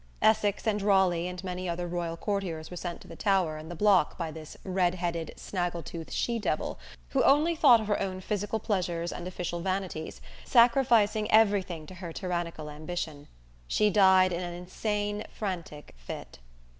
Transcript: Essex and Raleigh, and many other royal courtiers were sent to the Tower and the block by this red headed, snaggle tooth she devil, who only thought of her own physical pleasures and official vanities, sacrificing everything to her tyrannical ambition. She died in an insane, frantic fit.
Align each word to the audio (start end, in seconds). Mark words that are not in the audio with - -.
Essex 0.19 0.65
and 0.65 0.81
Raleigh, 0.81 1.27
and 1.27 1.43
many 1.43 1.69
other 1.69 1.85
royal 1.87 2.17
courtiers 2.17 2.71
were 2.71 2.75
sent 2.75 3.01
to 3.01 3.07
the 3.07 3.15
Tower 3.15 3.57
and 3.57 3.69
the 3.69 3.75
block 3.75 4.17
by 4.17 4.31
this 4.31 4.57
red 4.63 4.95
headed, 4.95 5.31
snaggle 5.37 5.83
tooth 5.83 6.11
she 6.11 6.39
devil, 6.39 6.79
who 7.09 7.21
only 7.21 7.55
thought 7.55 7.79
of 7.79 7.85
her 7.85 8.01
own 8.01 8.19
physical 8.19 8.57
pleasures 8.59 9.11
and 9.11 9.27
official 9.27 9.59
vanities, 9.59 10.19
sacrificing 10.43 11.29
everything 11.29 11.85
to 11.85 11.93
her 11.93 12.11
tyrannical 12.11 12.67
ambition. 12.67 13.27
She 13.67 13.91
died 13.91 14.33
in 14.33 14.41
an 14.41 14.55
insane, 14.55 15.23
frantic 15.31 15.93
fit. 15.99 16.39